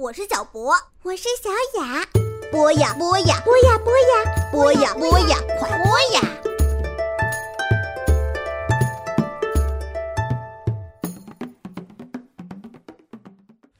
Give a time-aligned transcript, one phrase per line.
[0.00, 0.72] 我是小博，
[1.02, 1.50] 我是小
[1.80, 2.06] 雅。
[2.52, 6.20] 播呀播呀播呀播呀播呀播呀，快播呀！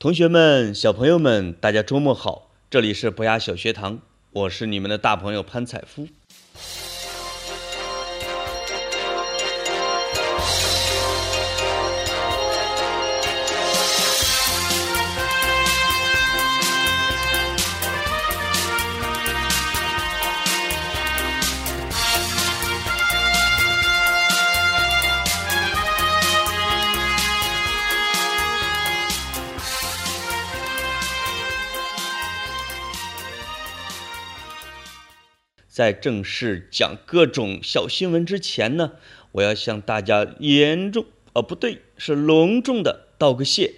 [0.00, 2.50] 同学们、小朋友们，大家周末好！
[2.68, 4.00] 这里是博雅小学堂，
[4.32, 6.08] 我是你们的大朋友潘采夫。
[35.78, 38.94] 在正式讲各种小新闻之前呢，
[39.30, 43.74] 我要向大家严重啊，不对，是隆重的道个谢。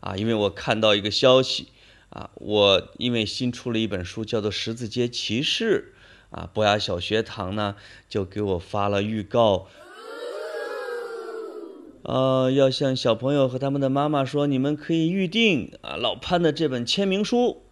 [0.00, 1.68] 啊，因为我看到一个消息
[2.10, 5.94] 啊，我因为新出了一本书，叫做《十字街骑士》
[6.38, 7.76] 啊，博雅小学堂呢
[8.10, 9.68] 就给我发了预告，
[12.02, 17.62] 呃，要向小朋友和他们的妈妈说，你们可以预定啊老潘的这本签名书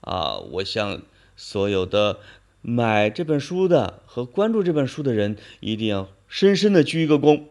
[0.00, 1.02] 啊，我向。
[1.40, 2.18] 所有的
[2.60, 7.44] 买这本书的和关注这本书的人，一定要深深的鞠一个躬。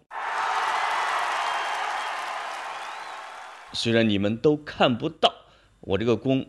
[3.71, 5.33] 虽然你们都看不到，
[5.79, 6.47] 我这个躬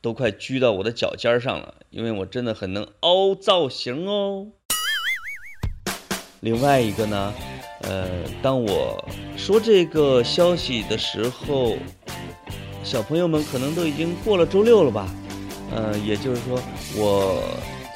[0.00, 4.46] 都快鞠到我的脚尖上了，因为我真的很能凹造型哦。
[6.38, 7.34] 另外一个呢，
[7.82, 8.08] 呃，
[8.40, 9.04] 当我
[9.36, 11.76] 说这个消息的时候，
[12.84, 15.12] 小朋友们可能都已经过了周六了吧。
[15.70, 16.62] 呃，也就是说，
[16.96, 17.42] 我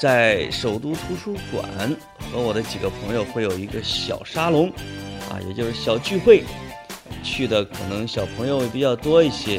[0.01, 1.97] 在首都图书馆
[2.33, 4.69] 和我的几个朋友会有一个小沙龙，
[5.31, 6.43] 啊，也就是小聚会，
[7.23, 9.59] 去的可能小朋友比较多一些，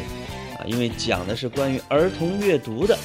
[0.59, 2.97] 啊，因为讲的是关于儿童阅读的，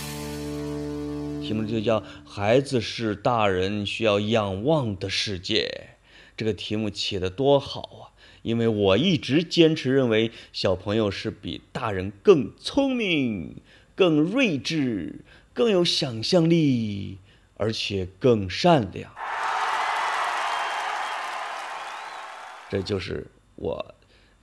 [1.40, 5.90] 题目就叫“孩子是大人需要仰望的世界”，
[6.36, 8.04] 这个题目起得多好啊！
[8.42, 13.56] 因为我一直坚持认为，小朋友是比大人更聪明。
[13.96, 17.18] 更睿智，更有想象力，
[17.56, 19.10] 而且更善良。
[22.68, 23.94] 这就是我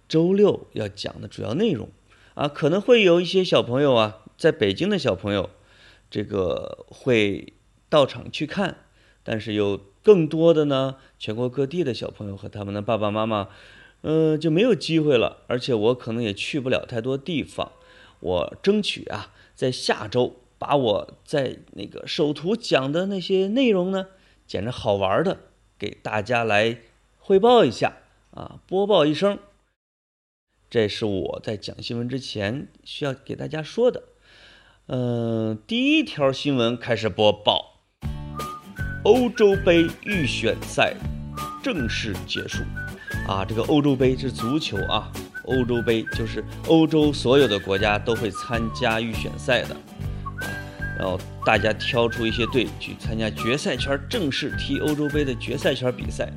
[0.09, 1.89] 周六要讲的主要内容
[2.33, 2.47] 啊！
[2.47, 5.51] 可能会有一些小朋友啊，在北京的小朋友，
[6.09, 7.53] 这个会
[7.89, 8.77] 到场去看，
[9.23, 13.49] 但是有更多的呢，全国各地的小朋友和他们的爸爸妈妈，
[14.01, 15.43] 嗯，就没有机会了。
[15.47, 17.73] 而且我可能也去不了太多地方，
[18.19, 19.31] 我争取啊。
[19.55, 24.07] 在下周，把我在那个首图讲的那些内容呢，
[24.47, 25.39] 捡着好玩的
[25.77, 26.79] 给大家来
[27.19, 27.93] 汇报一下
[28.31, 29.39] 啊，播报一声。
[30.69, 34.03] 这是我在讲新闻之前需要给大家说的。
[34.87, 37.79] 嗯，第一条新闻开始播报：
[39.03, 40.95] 欧洲杯预选赛
[41.61, 42.63] 正式结束。
[43.27, 45.11] 啊，这个欧洲杯是足球啊。
[45.45, 49.75] 欧洲杯就是欧洲所有的国家都会参加预选赛的，
[50.39, 50.47] 啊，
[50.97, 56.31] 然后大家挑出一些队去参加决赛圈，正式踢欧洲杯的决赛圈比赛。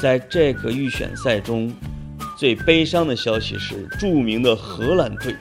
[0.00, 1.72] 在这个预选赛中，
[2.36, 5.34] 最悲伤的消息是著名的荷兰队，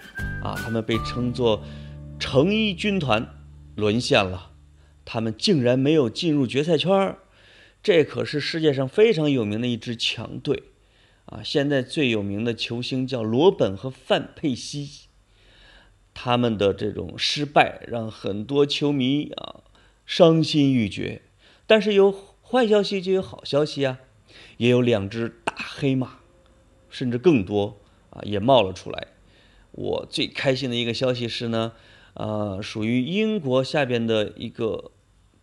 [0.43, 1.63] 啊，他们被称作
[2.19, 3.27] “成衣军团”，
[3.75, 4.51] 沦陷了，
[5.03, 7.15] 他们竟然没有进入决赛圈，
[7.81, 10.63] 这可是世界上非常有名的一支强队。
[11.33, 15.07] 啊，现在最有名的球星叫罗本和范佩西，
[16.13, 19.63] 他们的这种失败让很多球迷啊
[20.05, 21.23] 伤心欲绝。
[21.65, 22.11] 但是有
[22.43, 23.97] 坏消息就有好消息啊，
[24.57, 26.19] 也有两只大黑马，
[26.91, 27.79] 甚至更多
[28.11, 29.07] 啊也冒了出来。
[29.71, 31.71] 我最开心的一个消息是呢，
[32.13, 34.91] 啊，属于英国下边的一个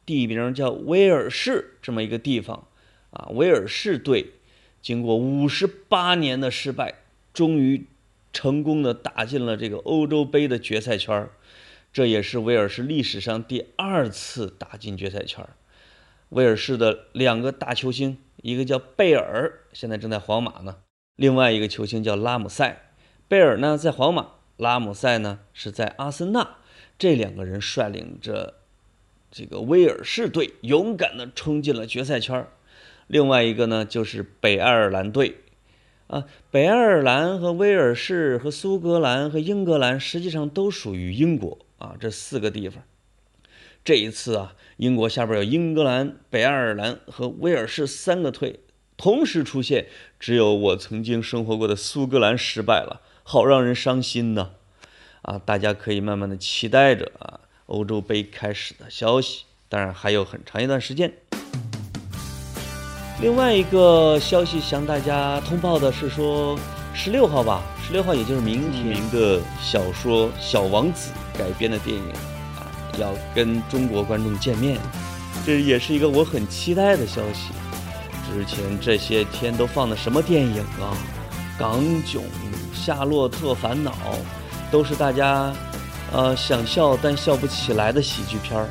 [0.06, 2.68] 地名叫威尔士这么一个地方
[3.10, 4.34] 啊，威尔士队。
[4.82, 6.94] 经过五十八年的失败，
[7.32, 7.86] 终于
[8.32, 11.28] 成功的打进了这个欧洲杯的决赛圈
[11.92, 15.44] 这也是威尔士历史上第二次打进决赛圈
[16.28, 20.74] 威尔士的两个大球星，一个叫贝尔，现在正在皇马呢；
[21.16, 22.92] 另外一个球星叫拉姆塞。
[23.26, 26.56] 贝尔呢在皇马，拉姆塞呢是在阿森纳。
[26.96, 28.54] 这两个人率领着
[29.32, 32.46] 这个威尔士队，勇敢的冲进了决赛圈
[33.10, 35.38] 另外一个呢，就是北爱尔兰队，
[36.06, 42.84] 啊，北爱尔兰和威尔士和苏格兰和英格兰实际上都属于英国啊，这四个地方。
[43.82, 48.60] 这一次啊，英国下边有英格兰、北爱尔兰和威尔士三个队
[48.96, 49.88] 同时出现，
[50.20, 54.52] 只有我曾经生活过的苏格兰失败了好让人伤心呢。
[55.22, 59.46] 啊，大家可以慢慢的期待着啊，欧洲杯开始的消息。
[59.68, 61.12] 当然还有很长一段时间。
[63.20, 66.58] 另外一个消息向大家通报的是说，
[66.94, 72.02] 十六号吧，十六号也就是明天的小说《小王子》改编的电影
[72.56, 72.64] 啊，
[72.98, 74.78] 要跟中国观众见面，
[75.44, 77.52] 这也是一个我很期待的消息。
[78.32, 80.96] 之前这些天都放的什么电影啊？
[81.60, 82.22] 《港囧》
[82.72, 83.92] 《夏洛特烦恼》，
[84.72, 85.52] 都是大家
[86.10, 88.66] 呃想笑但笑不起来的喜剧片儿。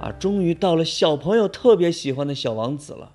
[0.00, 3.10] 啊，终于到了小朋友特别喜欢的小王子了，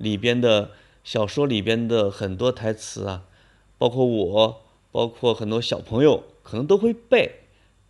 [0.00, 0.70] 里边的
[1.04, 3.24] 小说里边的很多台词啊，
[3.76, 7.40] 包括我，包括很多小朋友可能都会背，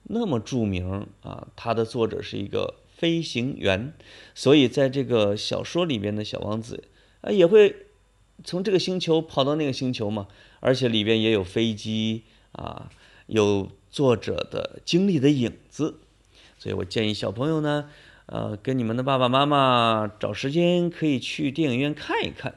[0.02, 1.46] 那么著名啊。
[1.54, 3.92] 他的作者是一个飞行员，
[4.34, 6.82] 所以在这个小说里边的小王子
[7.20, 7.86] 啊，也会
[8.42, 10.26] 从这个星球跑到那个星球嘛，
[10.58, 12.90] 而且里边也有飞机啊，
[13.28, 16.00] 有作者的经历的影子，
[16.58, 17.88] 所以我建议小朋友呢。
[18.30, 22.54] 呃，跟你们的爸爸妈妈找时间可以去电影院看一看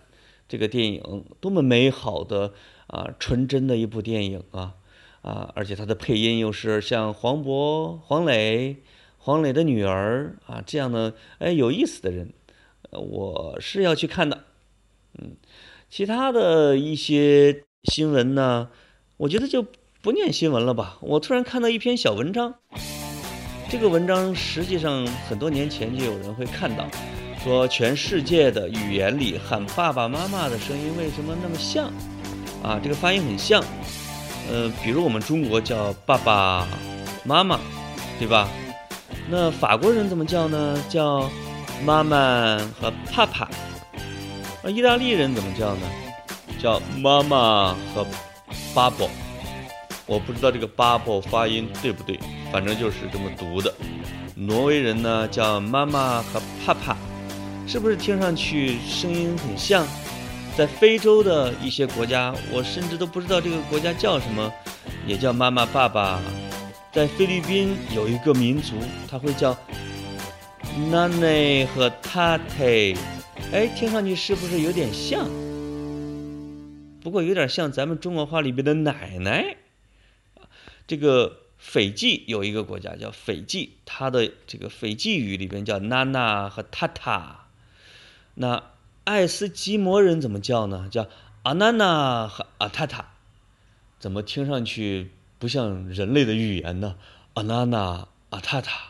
[0.48, 2.54] 这个电影，多么美好的
[2.86, 4.76] 啊，纯真的一部电影啊
[5.24, 5.52] 啊！
[5.56, 8.84] 而且它的配音又是像黄渤、黄磊、
[9.18, 12.32] 黄磊的女儿啊这样的哎有意思的人，
[12.92, 14.44] 我是要去看的。
[15.18, 15.38] 嗯，
[15.90, 18.70] 其他的一些新闻呢，
[19.18, 19.66] 我觉得就
[20.04, 21.00] 不念新闻了吧。
[21.02, 22.60] 我突然看到一篇小文章。
[23.74, 26.86] 这个文章实际上很多年前就有人会看到，
[27.44, 31.92] 说全世界的语言里喊爸爸妈妈的声音为什么那么像？
[32.62, 33.64] 啊，这个发音很像。
[34.48, 36.68] 呃，比如我们中国叫爸爸
[37.24, 37.60] 妈妈，
[38.20, 38.48] 对吧？
[39.28, 40.80] 那法国人怎么叫呢？
[40.88, 41.28] 叫
[41.84, 43.50] 妈妈和帕帕。
[44.62, 45.88] 那意大利人怎么叫呢？
[46.62, 48.06] 叫妈妈和
[48.76, 49.10] 巴宝。
[50.06, 52.20] 我不知道这个巴宝发音对不对。
[52.52, 53.74] 反正就是这么读的。
[54.36, 56.98] 挪威人呢叫妈妈和帕帕，
[57.68, 59.86] 是不是听上去声音很像？
[60.56, 64.54] 在非洲的一些国家，我甚至都不知道这个国家叫什么，
[65.08, 66.20] 也叫妈妈爸爸。
[66.92, 68.76] 在菲律宾有一个民族，
[69.10, 69.58] 他会叫
[70.92, 72.64] 娜内和塔特，
[73.52, 75.28] 哎，听上去是不是有点像？
[77.02, 79.58] 不过有点像咱们中国话里边的奶奶。
[80.94, 81.40] 这个。
[81.66, 87.46] 斐济有一个国家叫斐济，它的这个斐济语里边叫娜娜和塔塔。
[88.34, 88.72] 那
[89.06, 90.90] 爱斯基摩人怎么叫呢？
[90.92, 91.08] 叫
[91.44, 93.14] 阿娜娜和阿塔塔。
[93.98, 96.98] 怎么听上去不像人类的语言呢？
[97.36, 98.90] 阿娜娜阿塔塔。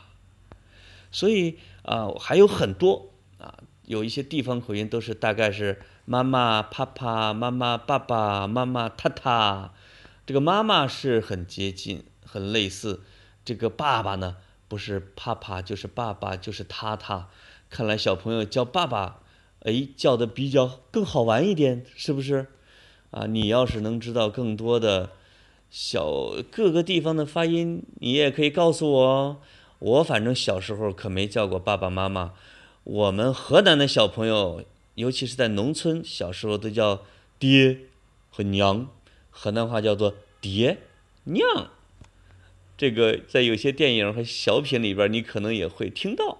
[1.12, 9.74] 所以啊，还有很多啊，有一些地方口音都是大概是妈妈、爸爸、妈妈、爸爸、妈妈、塔塔。
[10.26, 12.04] 这个妈妈是很接近。
[12.26, 13.02] 很类似，
[13.46, 14.38] 这个爸爸呢，
[14.68, 17.30] 不是帕帕就是爸爸就是他他，
[17.70, 19.20] 看来小朋友叫爸爸，
[19.60, 22.48] 哎，叫的比较更好玩一点，是不是？
[23.12, 25.12] 啊，你要是能知道更多的
[25.70, 29.38] 小各个地方的发音，你也可以告诉我哦。
[29.78, 32.34] 我反正小时候可没叫过爸爸妈妈，
[32.84, 34.64] 我们河南的小朋友，
[34.96, 37.04] 尤其是在农村，小时候都叫
[37.38, 37.82] 爹
[38.32, 38.88] 和娘，
[39.36, 40.78] 河南话叫做爹
[41.26, 41.72] 娘。
[42.78, 46.38] 这个在有些电影和小品里边，你可能也会听到，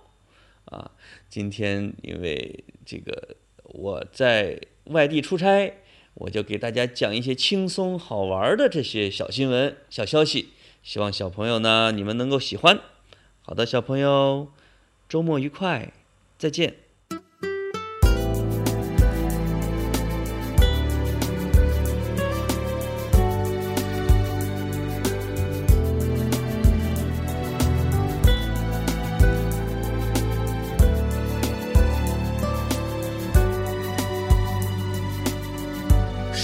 [0.66, 0.92] 啊，
[1.30, 5.80] 今天因为这个我在外地出差，
[6.14, 10.50] 我就给大家讲一些轻松好玩的这些小新闻、小消息，
[10.82, 12.80] 希望小朋友呢你们能够喜欢。
[13.42, 14.52] 好的，小朋友，
[15.10, 15.94] 周末愉快，
[16.38, 16.83] 再见。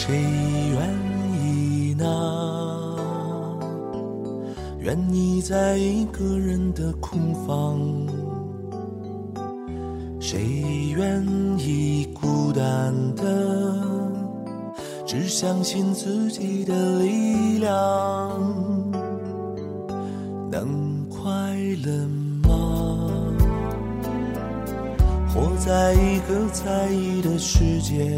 [0.01, 0.15] 谁
[0.72, 0.79] 愿
[1.44, 2.96] 意呢？
[4.79, 7.77] 愿意在一个人的空房，
[10.18, 11.22] 谁愿
[11.60, 13.75] 意孤单的
[15.06, 17.70] 只相信自己的力量？
[20.50, 21.29] 能快
[21.84, 22.08] 乐
[22.48, 23.36] 吗？
[25.27, 28.18] 活在一个在意的世界，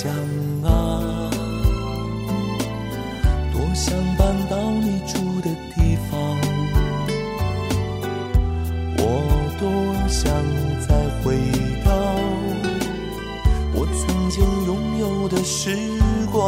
[0.00, 0.12] 想
[0.62, 0.70] 啊，
[3.52, 6.38] 多想搬到你住的地方，
[8.96, 9.02] 我
[9.58, 9.68] 多
[10.08, 10.22] 想
[10.86, 11.34] 再回
[11.84, 11.90] 到
[13.74, 15.76] 我曾经拥有的时
[16.30, 16.38] 光。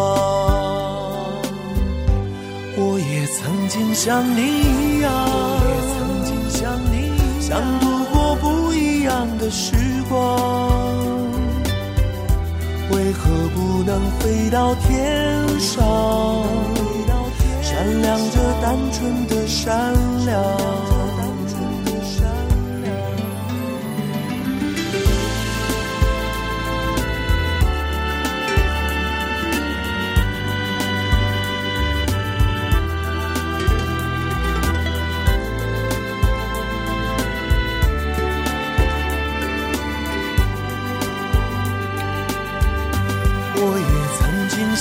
[2.77, 5.35] 我也曾经像你一样，我
[5.67, 9.75] 也曾经像你一样，想度过不一样的时
[10.09, 10.60] 光。
[13.11, 15.85] 为何不能飞到天上，
[17.61, 19.93] 闪亮着单纯的善
[20.27, 21.10] 良？